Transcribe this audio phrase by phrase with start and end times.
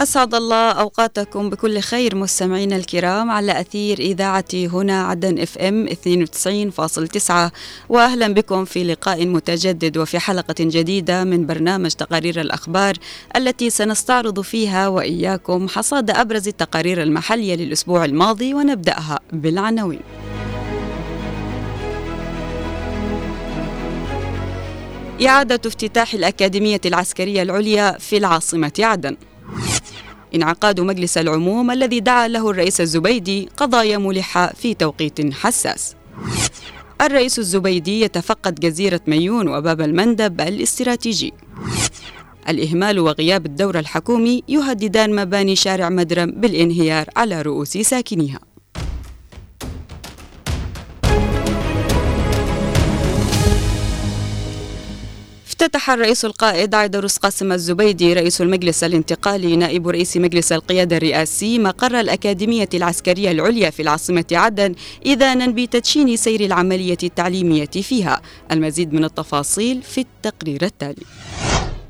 [0.00, 7.52] أسعد الله أوقاتكم بكل خير مستمعينا الكرام على أثير إذاعة هنا عدن إف إم 92.9
[7.88, 12.96] وأهلا بكم في لقاء متجدد وفي حلقة جديدة من برنامج تقارير الأخبار
[13.36, 20.00] التي سنستعرض فيها وإياكم حصاد أبرز التقارير المحلية للأسبوع الماضي ونبدأها بالعناوين.
[25.26, 29.16] إعادة افتتاح الأكاديمية العسكرية العليا في العاصمة عدن.
[30.34, 35.94] انعقاد مجلس العموم الذي دعا له الرئيس الزبيدي قضايا ملحة في توقيت حساس.
[37.00, 41.32] الرئيس الزبيدي يتفقد جزيرة ميون وباب المندب الاستراتيجي.
[42.48, 48.49] الإهمال وغياب الدور الحكومي يهددان مباني شارع مدرم بالانهيار على رؤوس ساكنيها.
[55.62, 62.00] افتتح الرئيس القائد عيدروس قاسم الزبيدي رئيس المجلس الانتقالي نائب رئيس مجلس القيادة الرئاسي مقر
[62.00, 64.74] الأكاديمية العسكرية العليا في العاصمة عدن
[65.06, 68.22] إذانا بتدشين سير العملية التعليمية فيها.
[68.52, 71.06] المزيد من التفاصيل في التقرير التالي.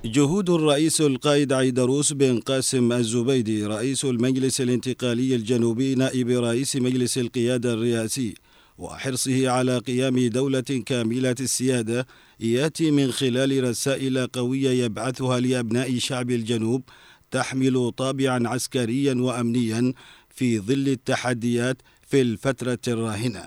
[0.05, 7.73] جهود الرئيس القائد عيدروس بن قاسم الزبيدي رئيس المجلس الانتقالي الجنوبي نائب رئيس مجلس القيادة
[7.73, 8.35] الرئاسي
[8.81, 12.07] وحرصه على قيام دولة كاملة السيادة
[12.41, 16.83] يأتي من خلال رسائل قوية يبعثها لأبناء شعب الجنوب
[17.31, 19.93] تحمل طابعا عسكريا وأمنيا
[20.35, 21.77] في ظل التحديات
[22.09, 23.45] في الفترة الراهنة.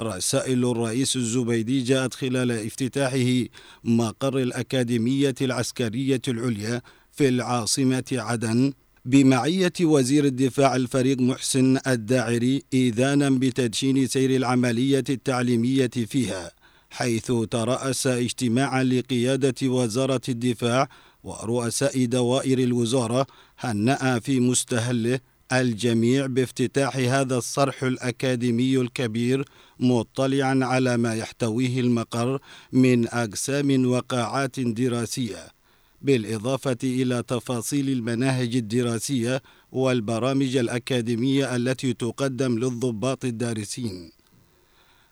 [0.00, 3.44] رسائل الرئيس الزبيدي جاءت خلال افتتاحه
[3.84, 8.72] مقر الأكاديمية العسكرية العليا في العاصمة عدن
[9.04, 16.50] بمعية وزير الدفاع الفريق محسن الداعري إذانا بتدشين سير العملية التعليمية فيها
[16.90, 20.88] حيث ترأس اجتماعا لقيادة وزارة الدفاع
[21.24, 23.26] ورؤساء دوائر الوزارة
[23.58, 25.20] هنأ في مستهله
[25.52, 29.44] الجميع بافتتاح هذا الصرح الأكاديمي الكبير
[29.80, 32.38] مطلعا على ما يحتويه المقر
[32.72, 35.54] من أقسام وقاعات دراسية.
[36.04, 39.42] بالإضافة إلى تفاصيل المناهج الدراسية
[39.72, 44.12] والبرامج الأكاديمية التي تقدم للضباط الدارسين.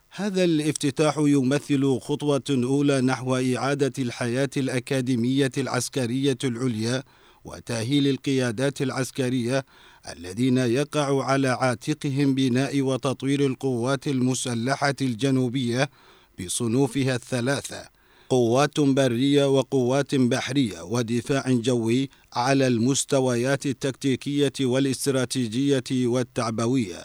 [0.09, 7.03] هذا الافتتاح يمثل خطوة أولى نحو إعادة الحياة الأكاديمية العسكرية العليا
[7.45, 9.65] وتأهيل القيادات العسكرية
[10.09, 15.89] الذين يقع على عاتقهم بناء وتطوير القوات المسلحة الجنوبية
[16.39, 17.92] بصنوفها الثلاثة.
[18.33, 27.03] قوات برية وقوات بحرية ودفاع جوي على المستويات التكتيكية والاستراتيجية والتعبوية.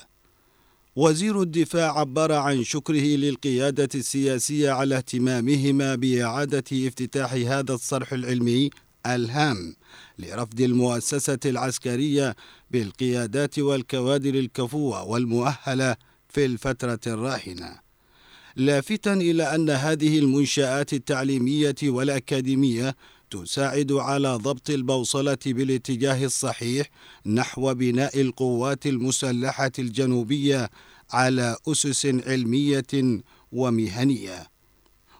[0.97, 8.71] وزير الدفاع عبر عن شكره للقيادة السياسية على اهتمامهما بإعادة افتتاح هذا الصرح العلمي
[9.06, 9.77] الهام
[10.19, 12.37] لرفض المؤسسة العسكرية
[12.71, 15.97] بالقيادات والكوادر الكفوة والمؤهلة
[16.28, 17.88] في الفترة الراهنة.
[18.59, 22.97] لافتا إلى أن هذه المنشآت التعليمية والأكاديمية
[23.31, 26.91] تساعد على ضبط البوصلة بالاتجاه الصحيح
[27.27, 30.71] نحو بناء القوات المسلحة الجنوبية
[31.11, 33.21] على أسس علمية
[33.53, 34.47] ومهنية.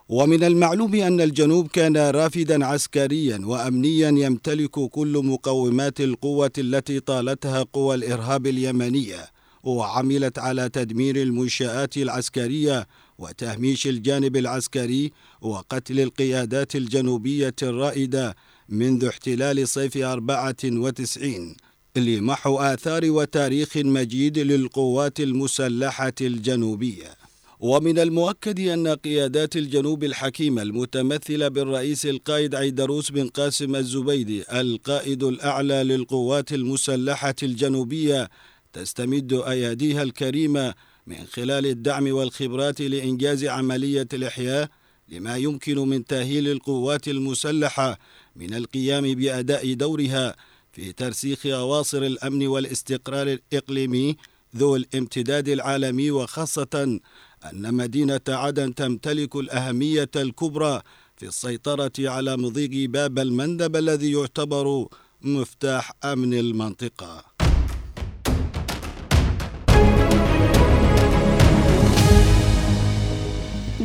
[0.09, 7.95] ومن المعلوم أن الجنوب كان رافدا عسكريا وأمنيا يمتلك كل مقومات القوة التي طالتها قوى
[7.95, 9.27] الإرهاب اليمنية
[9.63, 12.87] وعملت على تدمير المنشآت العسكرية
[13.19, 18.37] وتهميش الجانب العسكري وقتل القيادات الجنوبية الرائدة
[18.69, 21.57] منذ احتلال صيف 94
[21.97, 27.17] لمحو آثار وتاريخ مجيد للقوات المسلحة الجنوبية.
[27.61, 35.85] ومن المؤكد أن قيادات الجنوب الحكيمة المتمثلة بالرئيس القائد عيدروس بن قاسم الزبيدي القائد الأعلى
[35.85, 38.29] للقوات المسلحة الجنوبية
[38.73, 40.75] تستمد أياديها الكريمة
[41.09, 44.69] من خلال الدعم والخبرات لإنجاز عملية الإحياء
[45.09, 47.99] لما يمكن من تأهيل القوات المسلحة
[48.37, 50.37] من القيام بأداء دورها
[50.73, 54.17] في ترسيخ أواصر الأمن والاستقرار الإقليمي
[54.57, 57.01] ذو الامتداد العالمي وخاصة
[57.45, 60.83] أن مدينة عدن تمتلك الأهمية الكبرى
[61.17, 64.87] في السيطرة على مضيق باب المندب الذي يعتبر
[65.23, 67.38] مفتاح أمن المنطقة.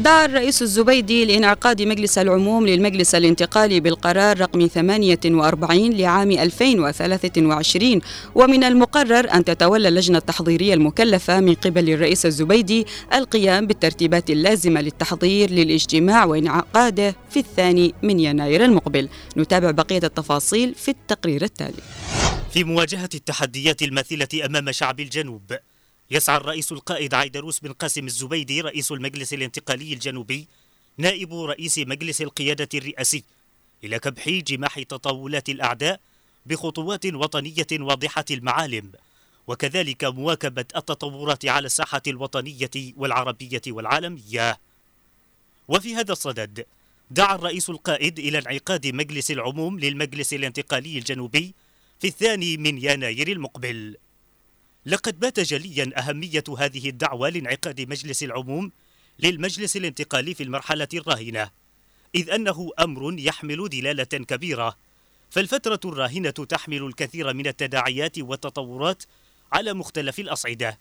[0.03, 8.01] دعا الرئيس الزبيدي لإنعقاد مجلس العموم للمجلس الانتقالي بالقرار رقم 48 لعام 2023
[8.35, 15.49] ومن المقرر أن تتولى اللجنة التحضيرية المكلفة من قبل الرئيس الزبيدي القيام بالترتيبات اللازمة للتحضير
[15.49, 19.09] للاجتماع وإنعقاده في الثاني من يناير المقبل.
[19.37, 21.83] نتابع بقية التفاصيل في التقرير التالي.
[22.53, 25.41] في مواجهة التحديات الماثلة أمام شعب الجنوب
[26.11, 30.47] يسعى الرئيس القائد عيدروس بن قاسم الزبيدي رئيس المجلس الانتقالي الجنوبي
[30.97, 33.23] نائب رئيس مجلس القيادة الرئاسي
[33.83, 35.99] إلى كبح جماح تطاولات الأعداء
[36.45, 38.91] بخطوات وطنية واضحة المعالم
[39.47, 44.59] وكذلك مواكبة التطورات على الساحة الوطنية والعربية والعالمية.
[45.67, 46.65] وفي هذا الصدد
[47.11, 51.53] دعا الرئيس القائد إلى انعقاد مجلس العموم للمجلس الانتقالي الجنوبي
[51.99, 53.97] في الثاني من يناير المقبل.
[54.85, 58.71] لقد بات جليا أهمية هذه الدعوة لانعقاد مجلس العموم
[59.19, 61.49] للمجلس الانتقالي في المرحلة الراهنة
[62.15, 64.77] إذ أنه أمر يحمل دلالة كبيرة.
[65.29, 69.03] فالفترة الراهنة تحمل الكثير من التداعيات والتطورات
[69.53, 70.79] على مختلف الأصعدة.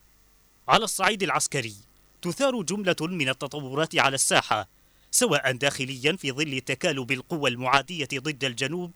[0.69, 1.75] على الصعيد العسكري
[2.23, 4.69] تثار جملة من التطورات على الساحة
[5.11, 8.93] سواء داخليا في ظل تكالب القوى المعادية ضد الجنوب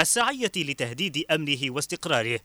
[0.00, 2.40] السعية لتهديد أمنه واستقراره.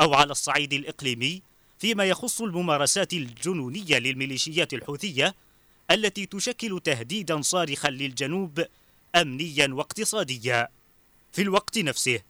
[0.00, 1.42] أو على الصعيد الإقليمي
[1.78, 5.34] فيما يخص الممارسات الجنونية للميليشيات الحوثية
[5.90, 8.64] التي تشكل تهديدا صارخا للجنوب
[9.16, 10.68] أمنيا واقتصاديا.
[11.32, 12.20] في الوقت نفسه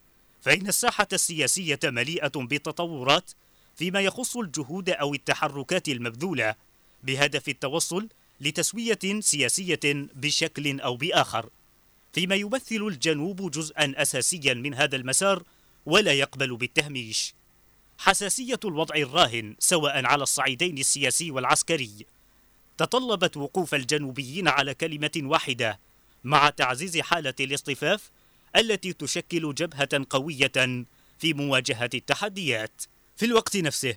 [0.43, 3.31] فإن الساحة السياسية مليئة بالتطورات
[3.77, 6.55] فيما يخص الجهود أو التحركات المبذولة
[7.03, 8.09] بهدف التوصل
[8.41, 9.81] لتسوية سياسية
[10.15, 11.49] بشكل أو بآخر.
[12.13, 15.43] فيما يمثل الجنوب جزءا أساسيا من هذا المسار
[15.87, 17.35] ولا يقبل بالتهميش.
[17.99, 22.07] حساسية الوضع الراهن سواء على الصعيدين السياسي والعسكري.
[22.79, 25.81] تطلبت وقوف الجنوبيين على كلمة واحدة
[26.25, 28.11] مع تعزيز حالة الاصطفاف
[28.57, 30.85] التي تشكل جبهة قوية
[31.19, 32.83] في مواجهة التحديات.
[33.17, 33.97] في الوقت نفسه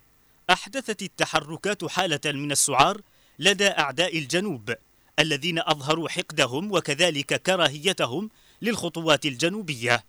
[0.50, 3.01] أحدثت التحركات حالة من السعار
[3.40, 4.74] لدى أعداء الجنوب
[5.19, 8.30] الذين أظهروا حقدهم وكذلك كراهيتهم
[8.62, 10.04] للخطوات الجنوبية.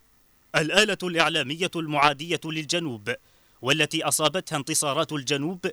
[0.57, 3.15] الآلة الإعلامية المعادية للجنوب
[3.63, 5.67] والتي أصابتها انتصارات الجنوب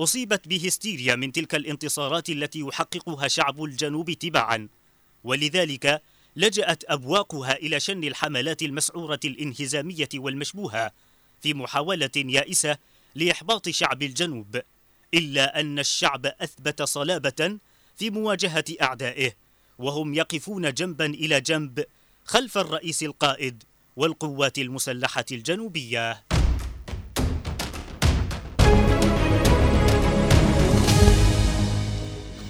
[0.00, 4.68] أصيبت بهستيريا من تلك الانتصارات التي يحققها شعب الجنوب تبعا
[5.24, 6.02] ولذلك
[6.36, 10.92] لجأت أبواقها إلى شن الحملات المسعورة الانهزامية والمشبوهة
[11.40, 12.78] في محاولة يائسة
[13.14, 14.60] لإحباط شعب الجنوب
[15.14, 17.58] إلا أن الشعب أثبت صلابة
[17.96, 19.32] في مواجهة أعدائه
[19.78, 21.84] وهم يقفون جنبا إلى جنب
[22.24, 23.62] خلف الرئيس القائد
[23.96, 26.24] والقوات المسلحة الجنوبية.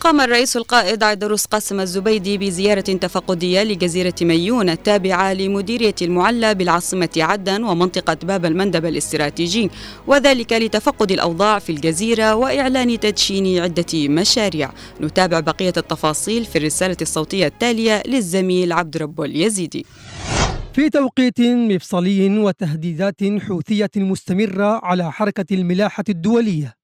[0.01, 7.65] قام الرئيس القائد عيدروس قاسم الزبيدي بزيارة تفقدية لجزيرة ميون التابعة لمديرية المعلى بالعاصمة عدن
[7.65, 9.71] ومنطقة باب المندب الاستراتيجي
[10.07, 14.71] وذلك لتفقد الأوضاع في الجزيرة وإعلان تدشين عدة مشاريع.
[15.01, 19.87] نتابع بقية التفاصيل في الرسالة الصوتية التالية للزميل عبد رب اليزيدي
[20.73, 26.80] في توقيت مفصلي وتهديدات حوثية مستمرة على حركة الملاحة الدولية.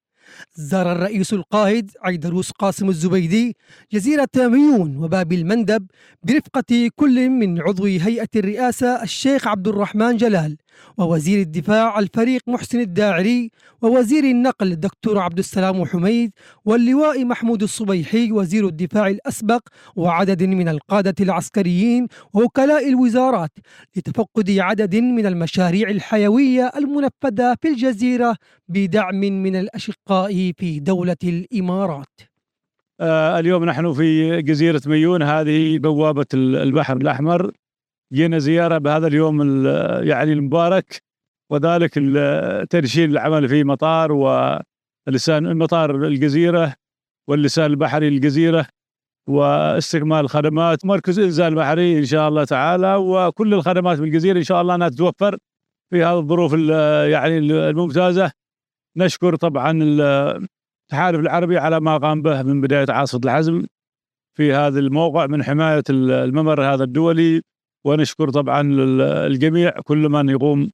[0.54, 3.56] زار الرئيس القائد عيدروس قاسم الزبيدي
[3.92, 5.86] جزيرة ميون وباب المندب
[6.22, 10.56] برفقة كل من عضو هيئة الرئاسة الشيخ عبد الرحمن جلال.
[10.98, 13.50] ووزير الدفاع الفريق محسن الداعري
[13.82, 16.32] ووزير النقل الدكتور عبد السلام حميد
[16.64, 19.60] واللواء محمود الصبيحي وزير الدفاع الأسبق
[19.96, 23.52] وعدد من القادة العسكريين ووكلاء الوزارات
[23.96, 28.36] لتفقد عدد من المشاريع الحيوية المنفذة في الجزيرة
[28.68, 32.20] بدعم من الأشقاء في دولة الإمارات.
[33.00, 37.52] آه اليوم نحن في جزيرة ميون هذه بوابة البحر الأحمر.
[38.12, 39.66] جينا زيارة بهذا اليوم
[40.02, 41.02] يعني المبارك
[41.50, 41.94] وذلك
[42.70, 46.74] ترشيد العمل في مطار ولسان مطار الجزيرة
[47.28, 48.66] واللسان البحري للجزيرة
[49.28, 54.74] واستكمال الخدمات مركز إنزال بحري إن شاء الله تعالى وكل الخدمات بالجزيرة إن شاء الله
[54.74, 55.38] أنها تتوفر
[55.90, 56.52] في هذه الظروف
[57.12, 58.32] يعني الممتازة.
[58.96, 63.66] نشكر طبعا التحالف العربي على ما قام به من بداية عاصفة الحزم
[64.36, 67.42] في هذا الموقع من حماية الممر هذا الدولي.
[67.86, 68.62] ونشكر طبعا
[69.26, 70.70] الجميع كل من يقوم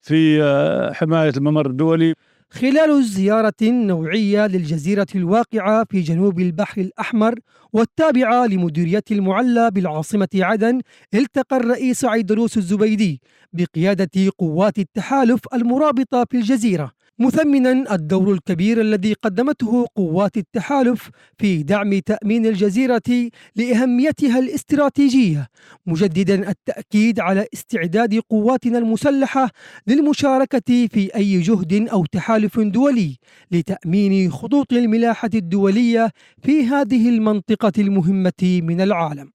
[0.00, 2.14] في آه، حماية الممر الدولي.
[2.50, 7.34] خلال الزيارة النوعية للجزيرة الواقعة في جنوب البحر الأحمر
[7.72, 10.80] والتابعة لمديرية المعلى بالعاصمة عدن
[11.14, 13.20] التقى الرئيس عيدروس الزبيدي
[13.52, 16.92] بقيادة قوات التحالف المرابطة في الجزيرة.
[17.18, 25.48] مثمنا الدور الكبير الذي قدمته قوات التحالف في دعم تأمين الجزيرة لأهميتها الاستراتيجية
[25.86, 29.50] مجددا التأكيد على استعداد قواتنا المسلحة
[29.86, 33.16] للمشاركة في أي جهد أو تحالف دولي
[33.50, 36.10] لتأمين خطوط الملاحة الدولية
[36.42, 39.30] في هذه المنطقة المهمة من العالم.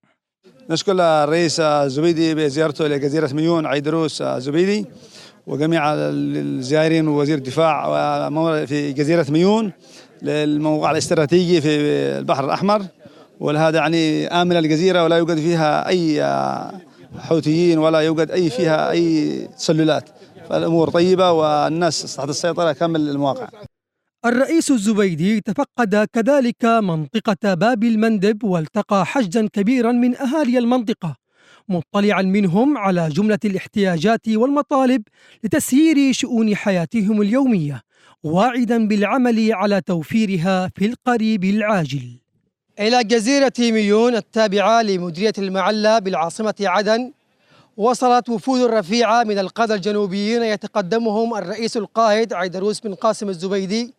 [0.69, 4.85] نشكر الرئيس زبيدي بزيارته إلى جزيرة ميون عيدروس زبيدي.
[5.49, 9.71] وجميع الزائرين ووزير الدفاع في جزيرة ميون
[10.21, 11.69] للموقع الاستراتيجي في
[12.19, 12.85] البحر الأحمر.
[13.39, 16.23] ولهذا يعني آمنة الجزيرة ولا يوجد فيها أي
[17.19, 20.09] حوثيين ولا يوجد أي فيها أي تسللات.
[20.49, 23.47] فالأمور طيبة والناس تحت السيطرة كامل المواقع.
[24.25, 31.15] الرئيس الزبيدي تفقد كذلك منطقة باب المندب والتقى حشدا كبيرا من أهالي المنطقة.
[31.69, 35.03] مطلعا منهم على جملة الاحتياجات والمطالب
[35.43, 37.81] لتسيير شؤون حياتهم اليومية
[38.23, 42.19] واعدا بالعمل على توفيرها في القريب العاجل.
[42.79, 47.11] إلى جزيرة ميون التابعة لمديرية المعلة بالعاصمة عدن
[47.77, 53.93] وصلت وفود رفيعة من القادة الجنوبيين يتقدمهم الرئيس القائد عيدروس بن قاسم الزبيدي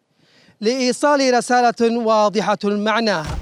[0.60, 3.39] لإيصال رسالة واضحة معناها.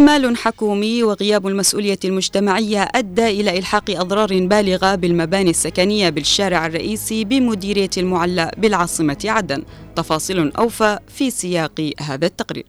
[0.00, 7.90] إهمال حكومي وغياب المسؤولية المجتمعية أدى إلى إلحاق أضرار بالغة بالمباني السكنية بالشارع الرئيسي بمديرية
[7.96, 9.64] المعلى بالعاصمة عدن.
[9.96, 12.66] تفاصيل أوفى في سياق هذا التقرير.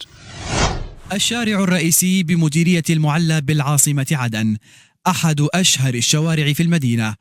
[1.13, 4.57] الشارع الرئيسي بمديرية المعلى بالعاصمة عدن
[5.07, 7.15] أحد أشهر الشوارع في المدينة.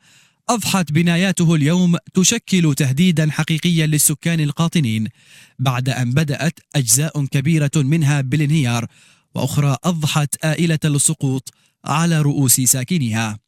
[0.49, 5.07] أضحت بناياته اليوم تشكل تهديدا حقيقيا للسكان القاطنين
[5.59, 8.87] بعد أن بدأت أجزاء كبيرة منها بالانهيار
[9.35, 11.49] وأخرى أضحت آئلة للسقوط
[11.85, 13.39] على رؤوس ساكنها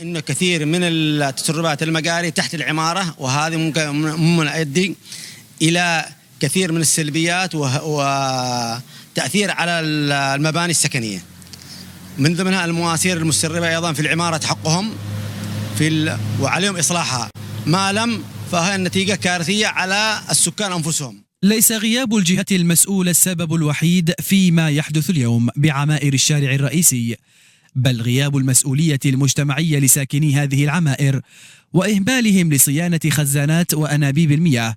[0.00, 4.96] انه كثير من التسربات المجاري تحت العمارة وهذه ممكن ممكن يؤدي
[5.62, 6.04] إلى
[6.40, 11.22] كثير من السلبيات وتأثير على المباني السكنية.
[12.18, 14.92] من ضمنها المواسير المسربه أيضا في العمارة حقهم
[15.78, 16.18] في.
[16.40, 17.30] وعليهم إصلاحها
[17.66, 21.24] ما لم فهي النتيجة كارثية على السكان أنفسهم.
[21.44, 27.16] ليس غياب الجهة المسؤولة السبب الوحيد فيما يحدث اليوم بعمائر الشارع الرئيسي
[27.74, 31.20] بل غياب المسؤولية المجتمعية لساكني هذه العمائر
[31.72, 34.74] وإهمالهم لصيانة خزانات وأنابيب المياه.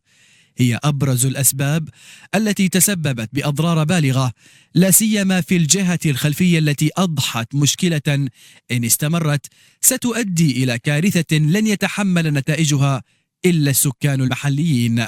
[0.57, 1.89] هي أبرز الأسباب
[2.35, 4.31] التي تسببت بأضرار بالغة
[4.75, 8.29] لا سيما في الجهة الخلفية التي أضحت مشكلة
[8.71, 9.47] إن استمرت
[9.81, 13.03] ستؤدي إلى كارثة لن يتحمل نتائجها
[13.45, 15.07] إلا السكان المحليين.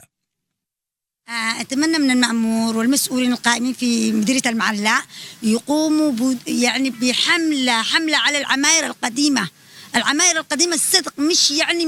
[1.30, 5.04] أتمنى من المأمور والمسؤولين القائمين في مديرية المعلاء
[5.44, 9.50] يقوموا يعني بحملة حملة على العماير القديمة.
[9.96, 11.86] العماير القديمة الصدق مش يعني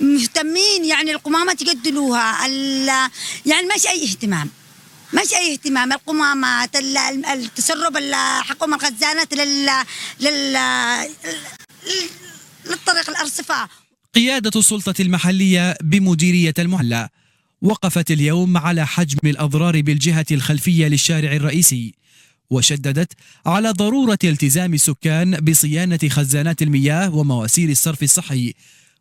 [0.00, 2.46] مهتمين يعني القمامات يقدلوها
[3.46, 4.50] يعني ماشي أي اهتمام.
[5.12, 5.92] ماشي أي اهتمام.
[5.92, 7.96] القمامات التسرب
[8.40, 9.70] حقهم الخزانات لل
[10.20, 10.52] لل
[12.66, 13.68] للطريق الأرصفة.
[14.14, 17.08] قيادة السلطة المحلية بمديرية المعلى
[17.62, 21.94] وقفت اليوم على حجم الأضرار بالجهة الخلفية للشارع الرئيسي
[22.50, 23.12] وشددت
[23.46, 28.54] على ضرورة التزام السكان بصيانة خزانات المياه ومواسير الصرف الصحي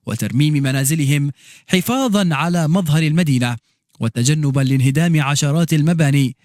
[0.06, 1.32] وترميم منازلهم
[1.68, 3.58] حفاظا على مظهر المدينة
[4.00, 6.36] وتجنبا لانهدام عشرات المباني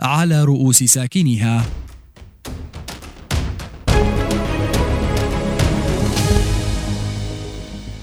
[0.00, 1.66] على رؤوس ساكنيها.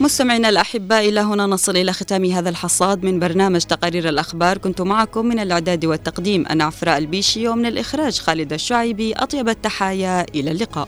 [0.03, 4.57] مستمعينا الأحباء إلى هنا نصل إلى ختام هذا الحصاد من برنامج تقارير الأخبار.
[4.57, 9.13] كنت معكم من الإعداد والتقديم أنا عفراء البيشي ومن الإخراج خالد الشعيبي.
[9.13, 10.87] أطيب التحايا إلى اللقاء.